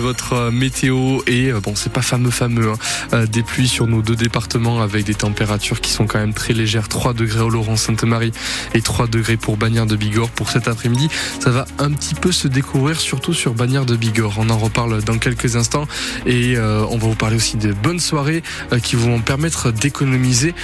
[0.00, 2.76] Votre euh, météo et euh, bon c'est pas fameux fameux hein,
[3.12, 6.52] euh, des pluies sur nos deux départements avec des températures qui sont quand même très
[6.52, 6.88] légères.
[6.88, 8.32] 3 degrés au Laurent Sainte-Marie
[8.74, 10.30] et 3 degrés pour Bagnères de Bigorre.
[10.30, 14.34] Pour cet après-midi ça va un petit peu se découvrir surtout sur Bagnères de Bigorre.
[14.38, 15.86] On en reparle dans quelques instants
[16.26, 18.42] et on va vous parler aussi de bonnes soirées
[18.82, 20.56] qui vont permettre d'économiser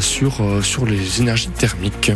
[0.00, 2.12] sur, sur les énergies thermiques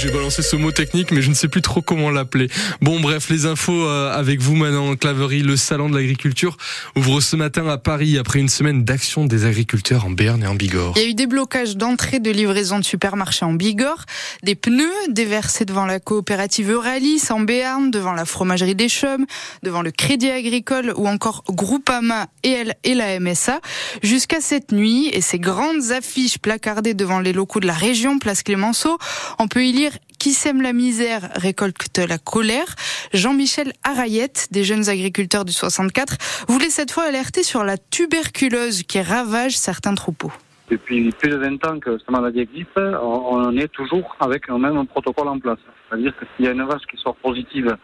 [0.00, 2.48] j'ai balancé ce mot technique, mais je ne sais plus trop comment l'appeler.
[2.80, 5.42] Bon, bref, les infos euh, avec vous maintenant, Claverie.
[5.42, 6.56] Le salon de l'agriculture
[6.96, 10.54] ouvre ce matin à Paris après une semaine d'action des agriculteurs en Berne et en
[10.54, 10.94] Bigorre.
[10.96, 14.06] Il y a eu des blocages d'entrée de livraison de supermarchés en Bigorre,
[14.42, 19.26] des pneus déversés devant la coopérative Euralis en Béarn, devant la fromagerie des Chaumes,
[19.62, 23.60] devant le Crédit Agricole ou encore Groupama et, et la MSA.
[24.02, 28.42] Jusqu'à cette nuit, et ces grandes affiches placardées devant les locaux de la région, place
[28.42, 28.96] Clémenceau,
[29.38, 32.74] on peut y lire qui sème la misère récolte la colère.
[33.12, 36.16] Jean-Michel Arayette, des jeunes agriculteurs du 64,
[36.48, 40.32] voulait cette fois alerter sur la tuberculose qui ravage certains troupeaux.
[40.70, 44.86] Depuis plus de 20 ans que cette maladie existe, on est toujours avec un même
[44.86, 45.58] protocole en place.
[45.88, 47.76] C'est-à-dire que s'il y a une vache qui sort positive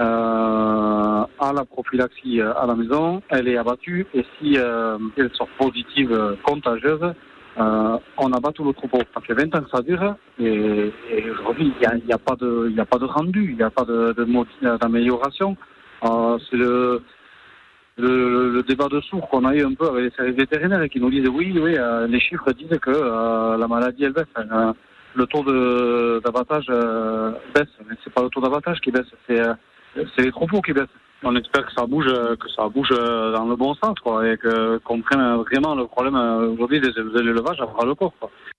[0.00, 4.06] euh, à la prophylaxie à la maison, elle est abattue.
[4.14, 7.14] Et si euh, elle sort positive contagieuse,
[7.58, 8.98] euh, on abat tout le troupeau.
[9.14, 10.92] Ça fait 20 ans que ça dure et,
[11.30, 14.14] aujourd'hui, il n'y a, pas de, a pas de rendu, il n'y a pas de,
[14.80, 15.56] d'amélioration.
[16.04, 17.02] Euh, c'est le,
[17.96, 21.28] le, débat de sourds qu'on a eu un peu avec les vétérinaires qui nous disent
[21.28, 22.90] oui, oui, euh, les chiffres disent que
[23.58, 24.26] la maladie elle baisse.
[25.14, 25.42] le taux
[26.20, 26.66] d'abattage
[27.54, 29.42] baisse, mais c'est pas le taux d'abattage qui baisse, c'est,
[29.96, 30.86] c'est les troupeaux qui baissent
[31.24, 34.36] on espère que ça bouge, que ça bouge dans le bon sens, quoi, et
[34.84, 36.16] qu'on prenne vraiment le problème
[36.52, 38.12] aujourd'hui des, élevages à bras le corps.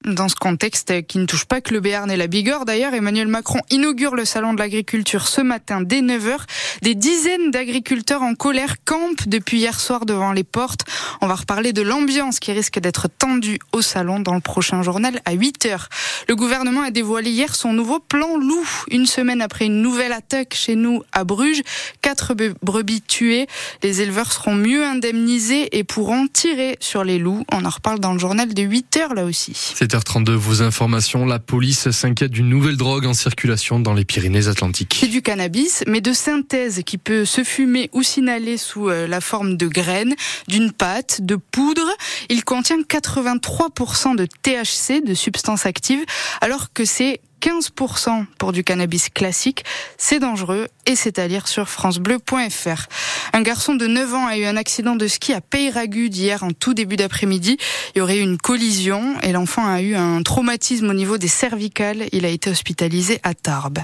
[0.05, 3.27] Dans ce contexte qui ne touche pas que le Béarn et la Bigorre, d'ailleurs, Emmanuel
[3.27, 6.37] Macron inaugure le salon de l'agriculture ce matin dès 9h.
[6.81, 10.85] Des dizaines d'agriculteurs en colère campent depuis hier soir devant les portes.
[11.21, 15.19] On va reparler de l'ambiance qui risque d'être tendue au salon dans le prochain journal
[15.25, 15.87] à 8h.
[16.29, 18.67] Le gouvernement a dévoilé hier son nouveau plan loup.
[18.91, 21.61] Une semaine après une nouvelle attaque chez nous à Bruges,
[22.01, 23.47] quatre brebis tuées.
[23.83, 27.45] Les éleveurs seront mieux indemnisés et pourront tirer sur les loups.
[27.51, 29.51] On en reparle dans le journal de 8h là aussi.
[29.51, 31.25] 7h32, vos informations.
[31.25, 34.97] La police s'inquiète d'une nouvelle drogue en circulation dans les Pyrénées-Atlantiques.
[34.99, 39.21] C'est du cannabis, mais de synthèse qui peut se fumer ou s'inhaler sous euh, la
[39.21, 40.15] forme de graines,
[40.47, 41.87] d'une pâte, de poudre.
[42.29, 46.03] Il contient 83% de THC, de substances actives,
[46.41, 49.63] alors que c'est 15% pour du cannabis classique.
[49.97, 52.87] C'est dangereux et c'est à lire sur francebleu.fr.
[53.33, 56.51] Un garçon de 9 ans a eu un accident de ski à Peyragudes hier en
[56.51, 57.57] tout début d'après-midi.
[57.95, 61.27] Il y aurait eu une collision et l'enfant a eu un traumatisme au niveau des
[61.27, 62.07] cervicales.
[62.11, 63.79] Il a été hospitalisé à Tarbes.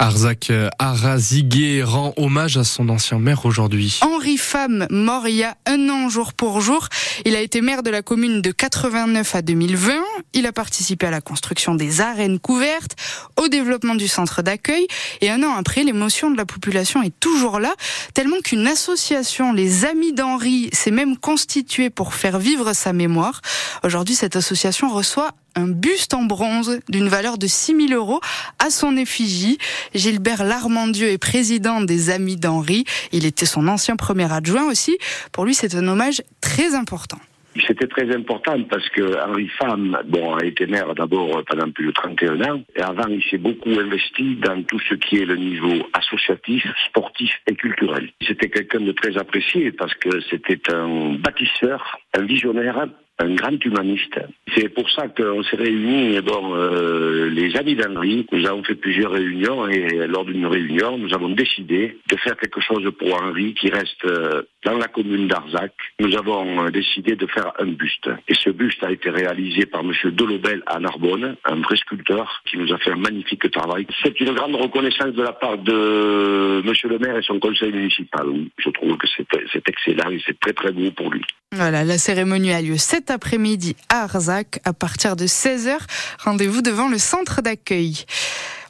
[0.00, 3.98] Arzac euh, Arazigué rend hommage à son ancien maire aujourd'hui.
[4.00, 6.88] Henri Femme, mort il y a un an jour pour jour.
[7.26, 9.92] Il a été maire de la commune de 89 à 2020.
[10.32, 12.96] Il a participé à la construction des arènes couvertes,
[13.36, 14.86] au développement du centre d'accueil.
[15.20, 17.74] Et un an après, l'émotion de la population est toujours là,
[18.14, 23.42] tellement qu'une association, les Amis d'Henri, s'est même constituée pour faire vivre sa mémoire.
[23.84, 28.20] Aujourd'hui, cette association reçoit un buste en bronze d'une valeur de 6 000 euros
[28.58, 29.58] à son effigie.
[29.94, 32.84] Gilbert Larmandieu est président des Amis d'Henri.
[33.12, 34.98] Il était son ancien premier adjoint aussi.
[35.32, 37.18] Pour lui, c'est un hommage très important.
[37.66, 42.40] C'était très important parce que Henri Femme a été maire d'abord pendant plus de 31
[42.42, 42.62] ans.
[42.76, 47.30] Et avant, il s'est beaucoup investi dans tout ce qui est le niveau associatif, sportif
[47.48, 48.10] et culturel.
[48.26, 52.86] C'était quelqu'un de très apprécié parce que c'était un bâtisseur, un visionnaire,
[53.20, 54.18] un grand humaniste.
[54.56, 59.12] C'est pour ça qu'on s'est réunis, bon, euh, les amis d'Henri, nous avons fait plusieurs
[59.12, 63.68] réunions et lors d'une réunion, nous avons décidé de faire quelque chose pour Henri qui
[63.68, 65.72] reste euh, dans la commune d'Arzac.
[66.00, 68.08] Nous avons euh, décidé de faire un buste.
[68.26, 69.92] Et ce buste a été réalisé par M.
[70.12, 73.86] Delobel à Narbonne, un vrai sculpteur qui nous a fait un magnifique travail.
[74.02, 76.72] C'est une grande reconnaissance de la part de M.
[76.84, 78.26] le maire et son conseil municipal.
[78.58, 81.22] Je trouve que c'est excellent et c'est très très beau pour lui.
[81.52, 82.76] Voilà, la cérémonie a lieu
[83.10, 85.76] après-midi à Arzac à partir de 16h.
[86.24, 88.04] Rendez-vous devant le centre d'accueil.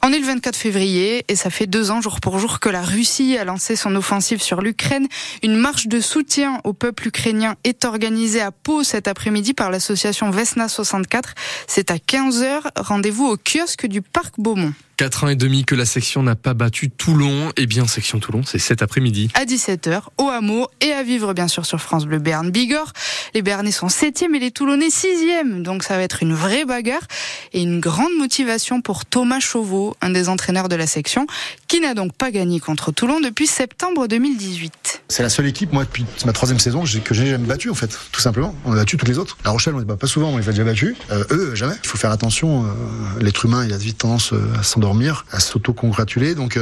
[0.03, 2.81] On est le 24 février et ça fait deux ans jour pour jour que la
[2.81, 5.07] Russie a lancé son offensive sur l'Ukraine.
[5.43, 10.31] Une marche de soutien au peuple ukrainien est organisée à Pau cet après-midi par l'association
[10.31, 11.35] Vesna 64.
[11.67, 12.61] C'est à 15h.
[12.77, 14.73] Rendez-vous au kiosque du Parc Beaumont.
[15.01, 17.51] 4 ans et demi que la section n'a pas battu Toulon.
[17.57, 19.31] Eh bien, section Toulon, c'est cet après-midi.
[19.33, 22.93] À 17h, au hameau et à vivre bien sûr sur France Bleu Berne Bigorre.
[23.33, 25.63] Les Bernais sont 7e et les Toulonnais 6e.
[25.63, 27.01] Donc ça va être une vraie bagarre
[27.51, 31.27] et une grande motivation pour Thomas Chauveau, Un des entraîneurs de la section,
[31.67, 34.71] qui n'a donc pas gagné contre Toulon depuis septembre 2018.
[35.11, 37.99] C'est la seule équipe, moi, depuis ma troisième saison, que j'ai jamais battu, en fait,
[38.13, 38.55] tout simplement.
[38.63, 39.37] On a battu toutes les autres.
[39.43, 40.95] La Rochelle, on n'est pas souvent, on les a déjà battus.
[41.11, 41.73] Euh, eux, jamais.
[41.83, 42.63] Il faut faire attention.
[42.63, 42.67] Euh,
[43.19, 46.33] l'être humain, il a vite tendance euh, à s'endormir, à s'auto-congratuler.
[46.33, 46.57] Donc,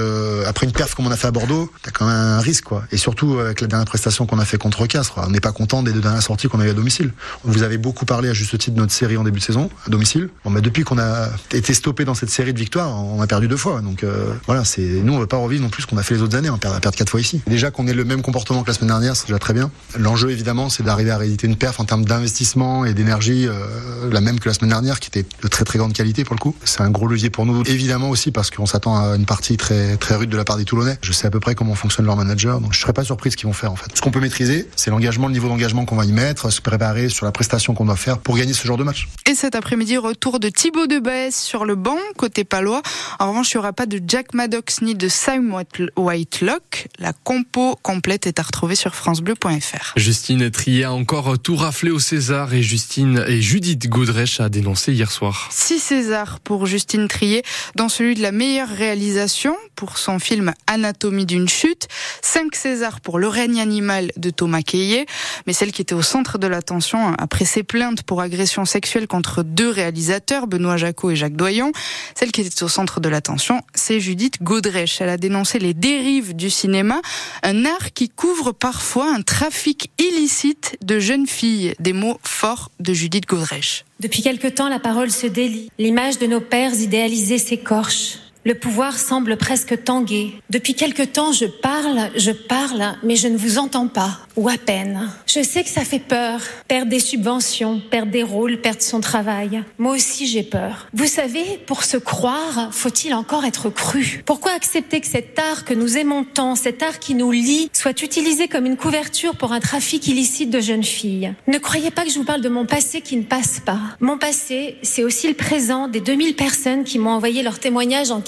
[0.48, 2.84] après une perf comme on a fait à Bordeaux, t'as quand même un risque, quoi.
[2.92, 5.84] Et surtout, avec la dernière prestation qu'on a fait contre Castres, on n'est pas content
[5.84, 7.12] des deux dernières sorties qu'on a eu à domicile.
[7.44, 9.92] Vous avez beaucoup parlé à juste titre de notre série en début de saison, à
[9.92, 10.30] domicile.
[10.44, 13.48] Bon, mais depuis qu'on a été stoppé dans cette série de victoires, on a perdu
[13.48, 13.82] deux fois.
[13.82, 14.04] Donc,
[14.48, 16.36] voilà, c'est, nous, on veut pas revivre non plus ce qu'on a fait les autres
[16.36, 16.50] années.
[16.50, 17.42] On perd, perdre quatre fois ici.
[17.46, 19.72] Déjà qu'on ait le même comportement que la semaine dernière, c'est déjà très bien.
[19.98, 24.22] L'enjeu, évidemment, c'est d'arriver à rééditer une perf en termes d'investissement et d'énergie, euh, la
[24.22, 26.56] même que la semaine dernière, qui était de très très grande qualité pour le coup.
[26.64, 29.98] C'est un gros levier pour nous, évidemment aussi parce qu'on s'attend à une partie très
[29.98, 30.98] très rude de la part des Toulonnais.
[31.02, 33.38] Je sais à peu près comment fonctionne leur manager, donc je serais pas surpris ce
[33.38, 33.88] qu'ils vont faire en fait.
[33.94, 37.10] Ce qu'on peut maîtriser, c'est l'engagement, le niveau d'engagement qu'on va y mettre, se préparer
[37.10, 39.10] sur la prestation qu'on doit faire pour gagner ce genre de match.
[39.28, 42.82] Et cet après-midi, retour de Thibaut Debaes sur le banc côté palois.
[43.20, 45.54] En revanche, il n'y aura pas de Jack Maddox ni de Sam
[45.98, 46.88] Whitelock.
[47.00, 49.94] La compo complète est à retrouver sur francebleu.fr.
[49.98, 54.94] Justine Trier a encore tout raflé au César et Justine et Judith Godrèche a dénoncé
[54.94, 55.50] hier soir.
[55.52, 57.44] Six Césars pour Justine Trier,
[57.76, 61.88] dans celui de la meilleure réalisation pour son film Anatomie d'une chute,
[62.22, 65.06] cinq Césars pour Le règne animal de Thomas Keillet,
[65.48, 69.44] mais celle qui était au centre de l'attention après ses plaintes pour agression sexuelle contre
[69.44, 71.72] deux réalisateurs, Benoît Jacot et Jacques Doyon,
[72.16, 75.02] celle qui était au centre de l'attention, c'est Judith Godrèche.
[75.02, 77.02] Elle a dénoncé les dérives du cinéma,
[77.44, 82.94] un art qui couvre parfois un trafic illicite de jeunes filles, des mots forts de
[82.94, 83.86] Judith Godrèche.
[84.02, 85.72] Depuis quelque temps, la parole se délie.
[85.78, 88.18] L'image de nos pères idéalisés s'écorche.
[88.50, 90.34] Le pouvoir semble presque tanguer.
[90.50, 94.58] Depuis quelque temps, je parle, je parle, mais je ne vous entends pas, ou à
[94.58, 95.08] peine.
[95.28, 99.62] Je sais que ça fait peur, perdre des subventions, perdre des rôles, perdre son travail.
[99.78, 100.88] Moi aussi, j'ai peur.
[100.96, 104.24] Vous savez, pour se croire, faut-il encore être cru?
[104.26, 108.02] Pourquoi accepter que cet art que nous aimons tant, cet art qui nous lie, soit
[108.02, 111.36] utilisé comme une couverture pour un trafic illicite de jeunes filles?
[111.46, 113.80] Ne croyez pas que je vous parle de mon passé qui ne passe pas.
[114.00, 118.22] Mon passé, c'est aussi le présent des 2000 personnes qui m'ont envoyé leur témoignage en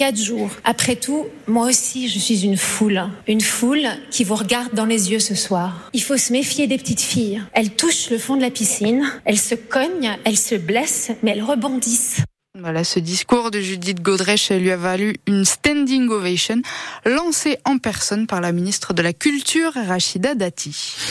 [0.63, 3.03] Après tout, moi aussi, je suis une foule.
[3.27, 5.89] Une foule qui vous regarde dans les yeux ce soir.
[5.93, 7.41] Il faut se méfier des petites filles.
[7.53, 11.43] Elles touchent le fond de la piscine, elles se cognent, elles se blessent, mais elles
[11.43, 12.21] rebondissent.
[12.59, 16.61] Voilà, ce discours de Judith Godrèche lui a valu une standing ovation
[17.05, 20.97] lancée en personne par la ministre de la Culture, Rachida Dati.